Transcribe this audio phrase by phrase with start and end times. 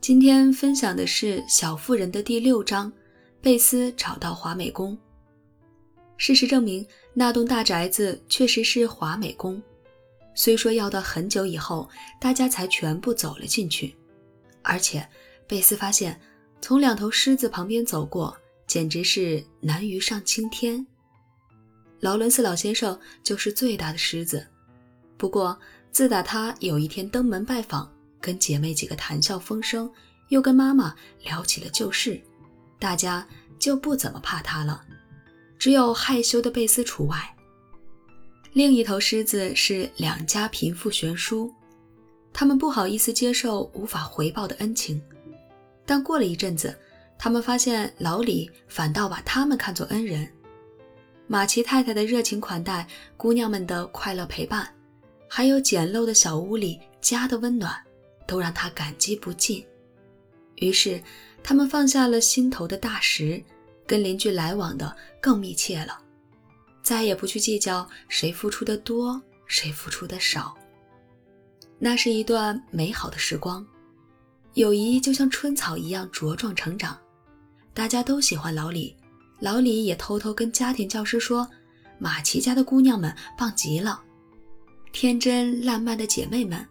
[0.00, 2.90] 今天分享的是《小妇人》的第六章，
[3.42, 4.96] 贝斯找到华美宫。
[6.16, 9.62] 事实证明，那栋大宅子确实是华美宫，
[10.34, 11.86] 虽说要到很久以后，
[12.18, 13.94] 大家才全部走了进去，
[14.62, 15.06] 而且
[15.46, 16.18] 贝斯发现，
[16.62, 18.34] 从两头狮子旁边走过，
[18.66, 20.84] 简直是难于上青天。
[22.00, 24.46] 劳伦斯老先生就是最大的狮子，
[25.18, 25.58] 不过
[25.92, 27.92] 自打他有一天登门拜访。
[28.20, 29.90] 跟姐妹几个谈笑风生，
[30.28, 32.20] 又跟妈妈聊起了旧事，
[32.78, 33.26] 大家
[33.58, 34.84] 就不怎么怕他了，
[35.58, 37.36] 只有害羞的贝斯除外。
[38.52, 41.52] 另一头狮子是两家贫富悬殊，
[42.32, 45.00] 他们不好意思接受无法回报的恩情，
[45.86, 46.76] 但过了一阵子，
[47.16, 50.28] 他们发现老李反倒把他们看作恩人，
[51.26, 54.68] 马奇太太的热情款待，姑娘们的快乐陪伴，
[55.28, 57.72] 还有简陋的小屋里家的温暖。
[58.30, 59.66] 都让他感激不尽，
[60.54, 61.02] 于是
[61.42, 63.42] 他们放下了心头的大石，
[63.88, 66.00] 跟邻居来往的更密切了，
[66.80, 70.56] 再也不去计较谁付出的多，谁付出的少。
[71.76, 73.66] 那是一段美好的时光，
[74.54, 76.96] 友谊就像春草一样茁壮成长。
[77.74, 78.94] 大家都喜欢老李，
[79.40, 81.50] 老李也偷偷跟家庭教师说
[81.98, 84.00] ：“马奇家的姑娘们棒极了，
[84.92, 86.64] 天真烂漫的姐妹们。”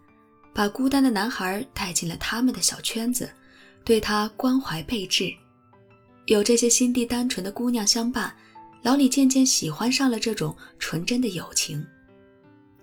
[0.60, 3.32] 把孤单的男孩带进了他们的小圈子，
[3.86, 5.34] 对他关怀备至。
[6.26, 8.36] 有这些心地单纯的姑娘相伴，
[8.82, 11.82] 老李渐渐喜欢上了这种纯真的友情。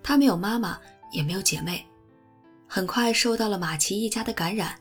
[0.01, 0.79] 他没有妈妈，
[1.11, 1.85] 也没有姐妹，
[2.65, 4.75] 很快受到了马奇一家的感染。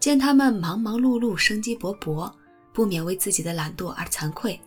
[0.00, 2.28] 见他们忙忙碌碌、生机勃勃，
[2.72, 4.60] 不免为自己的懒惰而惭愧。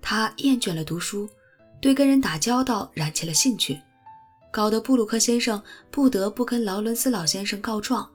[0.00, 1.28] 他厌倦了读书，
[1.82, 3.78] 对跟人打交道燃起了兴趣。
[4.54, 5.60] 搞得布鲁克先生
[5.90, 8.08] 不得不跟劳伦斯老先生告状，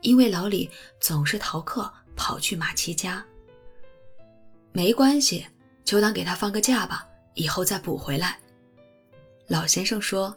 [0.00, 3.22] 因为老李总是逃课跑去马奇家。
[4.72, 5.46] 没关系，
[5.84, 8.38] 就当给他放个假吧，以后再补回来。
[9.46, 10.34] 老先生说：“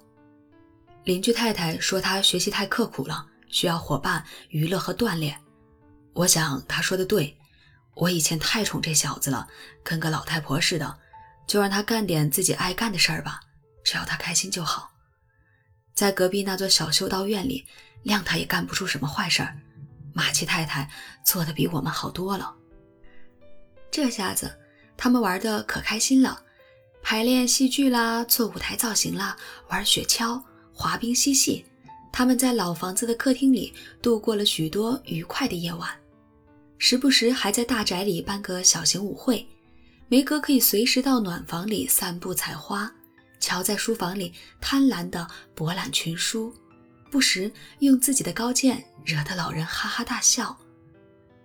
[1.06, 5.40] 邻居太太说他学习太刻苦了，需要伙伴、娱乐和锻炼。
[6.12, 7.38] 我想他说的对，
[7.96, 9.48] 我以前太宠这小子了，
[9.82, 11.00] 跟个老太婆似的，
[11.48, 13.40] 就让他干点自己爱干的事儿吧，
[13.86, 14.92] 只要他开心就好。”
[15.98, 17.66] 在隔壁那座小修道院里，
[18.04, 19.58] 亮他也干不出什么坏事儿。
[20.14, 20.88] 马奇太太
[21.26, 22.54] 做的比我们好多了。
[23.90, 24.56] 这下子
[24.96, 26.40] 他们玩的可开心了，
[27.02, 29.36] 排练戏剧啦，做舞台造型啦，
[29.70, 30.40] 玩雪橇、
[30.72, 31.66] 滑冰嬉戏。
[32.12, 35.90] 他们在老房子的客厅里度过了许多愉快的夜晚，
[36.78, 39.44] 时不时还在大宅里办个小型舞会。
[40.10, 42.94] 梅格可以随时到暖房里散步采花。
[43.40, 46.54] 乔在书房里贪婪地博览群书，
[47.12, 50.58] 不时用自己的高见惹得老人哈哈大笑。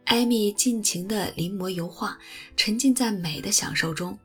[0.04, 2.18] 艾米尽情地临摹油画，
[2.56, 4.18] 沉浸在美的享受中。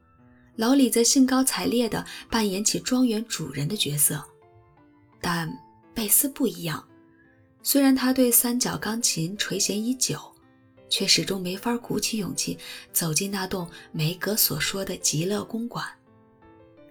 [0.55, 4.23] 老李则兴高采烈地扮演起庄园主人的角色。
[5.21, 5.51] 但
[5.93, 6.83] 贝斯不一样，
[7.61, 10.19] 虽然他对三角钢琴垂涎已久，
[10.89, 12.57] 却始终没法鼓起勇气
[12.91, 15.87] 走进那栋梅格所说的极乐公馆。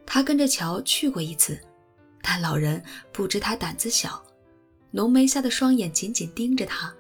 [0.07, 1.61] 他跟着乔去过一次，
[2.23, 4.25] 但老人不知他胆子小，
[4.93, 6.95] 浓眉下的双眼紧紧盯着他，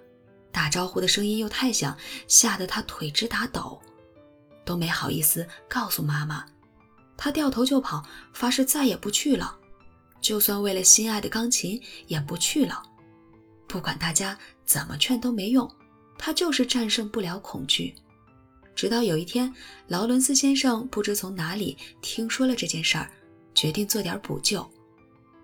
[0.50, 1.96] 打招呼的声音又太响，
[2.26, 3.80] 吓得他腿直打抖，
[4.64, 6.44] 都没好意思告诉妈妈。
[7.16, 8.02] 他掉头就跑，
[8.34, 9.56] 发誓再也不去了，
[10.20, 12.82] 就算为了心爱的钢琴也不去了。
[13.66, 15.70] 不管大家怎么劝都没用，
[16.18, 17.94] 他就是战胜不了恐惧。
[18.76, 19.52] 直到有一天，
[19.88, 23.10] 劳伦斯先生不知从哪里听说了这件事儿，
[23.54, 24.64] 决定做点补救。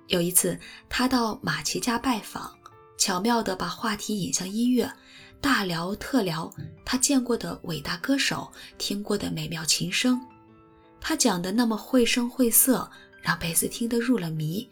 [0.09, 0.59] 有一次，
[0.91, 2.53] 他到马奇家拜访，
[2.99, 4.93] 巧妙地把话题引向音乐，
[5.41, 6.53] 大聊特聊
[6.85, 10.21] 他见过的伟大歌手，听过的美妙琴声。
[11.01, 12.89] 他讲的那么绘声绘色，
[13.23, 14.69] 让贝斯听得入了迷，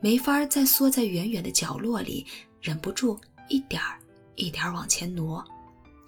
[0.00, 2.26] 没法再缩在远远的角落里，
[2.60, 3.16] 忍不住
[3.48, 3.96] 一点儿
[4.34, 5.42] 一点儿往前挪。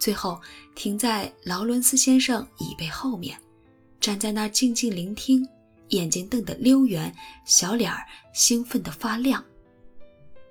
[0.02, 0.42] 最后
[0.74, 3.38] 停在劳伦斯先生椅背后面，
[4.00, 5.48] 站在那儿静静聆听，
[5.90, 7.14] 眼睛瞪得溜圆，
[7.44, 8.04] 小脸儿
[8.34, 9.44] 兴奋的发亮。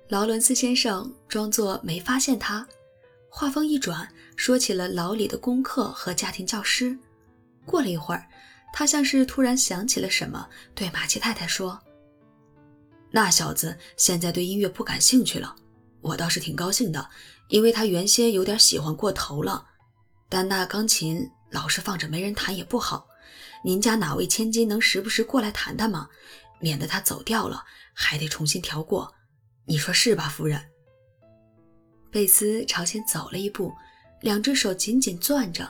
[0.08, 2.66] 劳伦斯先生装作没发现他，
[3.28, 6.98] 话锋一转，说起了老李的功课和家庭教师。
[7.66, 8.26] 过了一会儿，
[8.72, 11.78] 他像是突然想起了什么，对马奇太太说
[13.12, 15.54] ：“那小子现在对音乐不感兴趣了，
[16.00, 17.06] 我倒是挺高兴的。”
[17.52, 19.66] 因为他原先有点喜欢过头了，
[20.30, 23.06] 但那钢琴老是放着没人弹也不好。
[23.62, 26.08] 您家哪位千金能时不时过来弹弹吗？
[26.60, 27.62] 免得他走调了，
[27.92, 29.12] 还得重新调过。
[29.66, 30.64] 你说是吧，夫人？
[32.10, 33.70] 贝斯朝前走了一步，
[34.22, 35.68] 两只手紧紧攥着，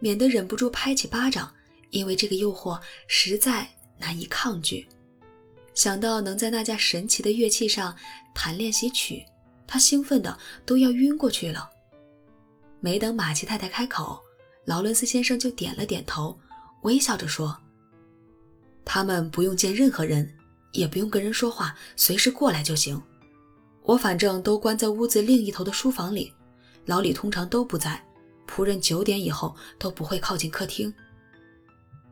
[0.00, 1.54] 免得忍不住拍起巴掌，
[1.90, 4.88] 因为这个诱惑实在难以抗拒。
[5.74, 7.94] 想到能在那架神奇的乐器上
[8.34, 9.22] 弹练习曲，
[9.68, 10.36] 他兴奋的
[10.66, 11.70] 都要晕过去了。
[12.80, 14.18] 没等马奇太太开口，
[14.64, 16.36] 劳伦斯先生就点了点头，
[16.82, 17.56] 微笑着说
[18.84, 20.28] ：“他们不用见任何人，
[20.72, 23.00] 也不用跟人说话，随时过来就行。”
[23.84, 26.32] 我反正都关在屋子另一头的书房里，
[26.84, 28.02] 老李通常都不在，
[28.46, 30.92] 仆人九点以后都不会靠近客厅。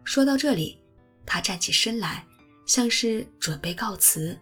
[0.03, 0.79] 说到这里，
[1.27, 2.27] 他站起身来，
[2.65, 4.39] 像是准备告辞。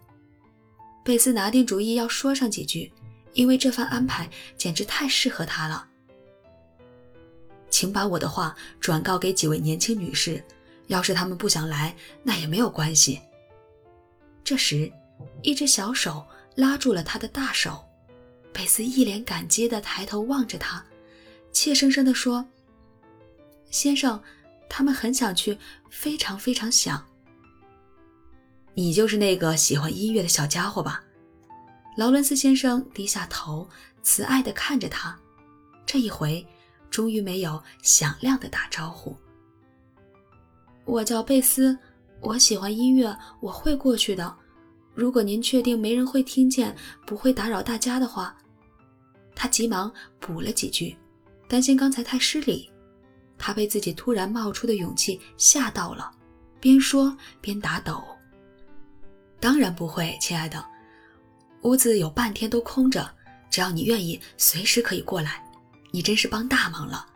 [1.04, 2.92] 贝斯拿定主意要说上几句，
[3.34, 5.86] 因为这番安排简直太适合他了。
[7.68, 10.42] 请把我的话转告给几位年轻女士，
[10.86, 13.20] 要是她们不想来，那也没有关系。
[14.42, 14.90] 这时，
[15.42, 16.24] 一只小手。
[16.56, 17.84] 拉住了他的大手，
[18.52, 20.84] 贝斯一脸感激地抬头望着他，
[21.50, 22.46] 怯生生地说
[23.72, 24.22] ：“先生，
[24.68, 25.58] 他们很想去，
[25.90, 27.04] 非常非常想。
[28.74, 31.03] 你就是那个喜欢音乐的小家伙吧？”
[31.96, 33.68] 劳伦斯先生低下头，
[34.02, 35.16] 慈爱地看着他，
[35.86, 36.44] 这一回
[36.90, 39.16] 终于没有响亮的打招呼。
[40.84, 41.76] 我叫贝斯，
[42.20, 44.36] 我喜欢音乐，我会过去的。
[44.92, 46.74] 如果您确定没人会听见，
[47.06, 48.36] 不会打扰大家的话，
[49.34, 50.96] 他急忙补了几句，
[51.48, 52.70] 担心刚才太失礼。
[53.38, 56.10] 他被自己突然冒出的勇气吓到了，
[56.60, 58.02] 边说边打抖。
[59.40, 60.64] 当然不会，亲爱的，
[61.64, 63.10] 屋子有半天都空着，
[63.50, 65.42] 只要你愿意，随时可以过来。
[65.90, 67.06] 你真是帮大忙了。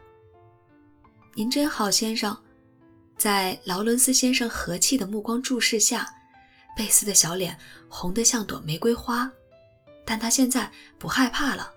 [1.34, 2.36] 您真好，先生。
[3.16, 6.08] 在劳伦斯先生和气的目光注视下。
[6.76, 7.58] 贝斯的小脸
[7.88, 9.30] 红得像朵玫瑰花，
[10.06, 11.72] 但他现在不害怕了。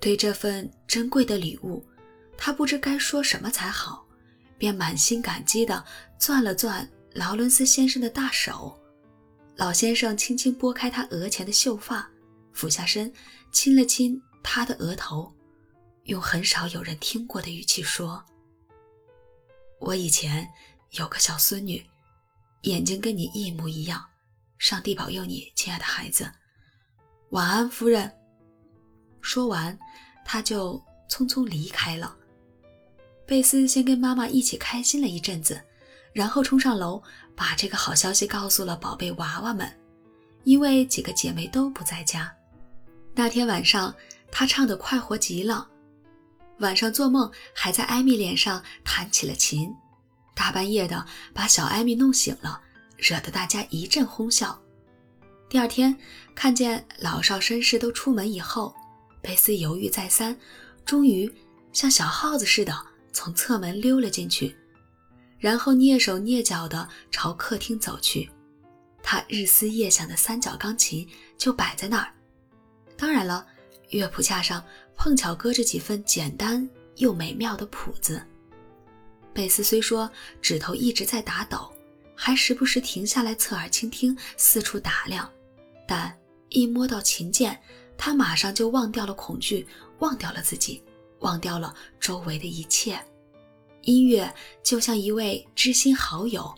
[0.00, 1.84] 对这份珍贵的礼物，
[2.38, 4.06] 他不知该说什么才好，
[4.56, 5.84] 便满心感激地
[6.16, 8.80] 攥了攥劳伦斯先生的大手。
[9.60, 12.10] 老先生轻轻拨开他额前的秀发，
[12.54, 13.12] 俯下身
[13.52, 15.30] 亲了亲他的额头，
[16.04, 18.24] 用很少有人听过的语气说
[19.78, 20.48] ：“我以前
[20.92, 21.84] 有个小孙女，
[22.62, 24.02] 眼睛跟你一模一样。”
[24.56, 26.32] 上帝保佑你，亲爱的孩子。
[27.32, 28.10] 晚安，夫人。
[29.20, 29.78] 说完，
[30.24, 32.16] 他就匆匆离开了。
[33.26, 35.62] 贝斯先跟妈妈一起开心了一阵子，
[36.12, 37.02] 然后冲上楼，
[37.34, 39.70] 把这个好消息告诉了宝贝娃娃们。
[40.44, 42.32] 因为几个姐妹都不在家，
[43.14, 43.94] 那天晚上
[44.30, 45.68] 他唱得快活极了。
[46.58, 49.74] 晚上做梦还在艾米脸上弹起了琴，
[50.34, 52.60] 大半夜的把小艾米弄醒了。
[53.02, 54.60] 惹得大家一阵哄笑。
[55.48, 55.96] 第二天，
[56.34, 58.74] 看见老少绅士都出门以后，
[59.22, 60.36] 贝斯犹豫再三，
[60.84, 61.32] 终于
[61.72, 62.78] 像小耗子似的
[63.10, 64.54] 从侧门溜了进去，
[65.40, 68.30] 然后蹑手蹑脚地朝客厅走去。
[69.02, 72.12] 他日思夜想的三角钢琴就摆在那儿，
[72.96, 73.44] 当然了，
[73.88, 74.64] 乐谱架上
[74.94, 78.22] 碰巧搁着几份简单又美妙的谱子。
[79.32, 80.08] 贝斯虽说
[80.40, 81.68] 指头一直在打抖。
[82.22, 85.26] 还时不时停下来侧耳倾听，四处打量，
[85.88, 86.14] 但
[86.50, 87.58] 一摸到琴键，
[87.96, 89.66] 他马上就忘掉了恐惧，
[90.00, 90.82] 忘掉了自己，
[91.20, 93.02] 忘掉了周围的一切。
[93.90, 94.32] 音乐
[94.62, 96.54] 就像一位知心好友，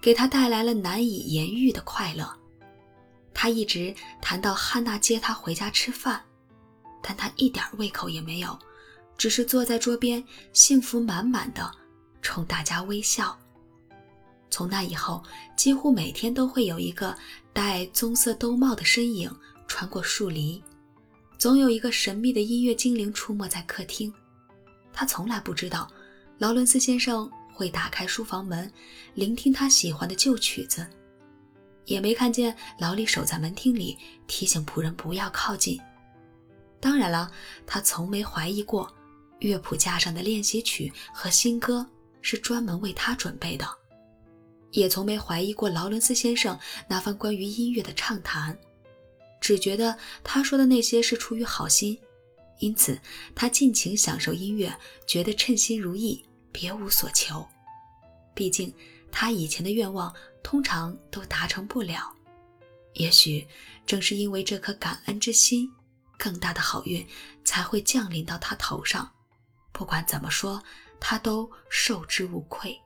[0.00, 2.28] 给他带来了难以言喻的快乐。
[3.32, 6.20] 他一直谈到汉娜接他回家吃饭，
[7.00, 8.58] 但他一点胃口也没有，
[9.16, 10.22] 只是坐在桌边，
[10.52, 11.70] 幸福满满的
[12.20, 13.38] 冲大家微笑。
[14.50, 15.22] 从那以后，
[15.56, 17.16] 几乎每天都会有一个
[17.52, 19.30] 戴棕色兜帽的身影
[19.68, 20.62] 穿过树篱，
[21.38, 24.12] 总有一个神秘的音乐精灵出没在客厅。
[24.92, 25.90] 他从来不知道，
[26.42, 28.68] 劳伦斯先生会打开书房门，
[29.14, 30.84] 聆听他喜欢的旧曲子，
[31.84, 33.96] 也没看见劳里守在门厅里
[34.26, 35.80] 提醒仆人不要靠近。
[36.80, 37.30] 当然了，
[37.64, 38.92] 他从没怀疑过，
[39.38, 41.86] 乐谱架上的练习曲和新歌
[42.22, 43.64] 是专门为他准备的。
[44.72, 46.58] 也从没怀疑过劳伦斯先生
[46.88, 48.58] 那番关于音乐的畅谈，
[49.40, 51.96] 只觉得他说的那些是出于好心，
[52.58, 52.98] 因此
[53.32, 56.20] 他尽情享受音乐，觉得称心如意，
[56.52, 57.46] 别无所求。
[58.34, 58.74] 毕竟
[59.10, 62.12] 他以前的愿望通常都达成不了，
[62.94, 63.46] 也许
[63.86, 65.70] 正是因为这颗感恩之心，
[66.18, 67.06] 更大的好运
[67.44, 69.10] 才会降临到他头上。
[69.72, 70.62] 不管怎么说，
[71.00, 72.81] 他都受之无愧。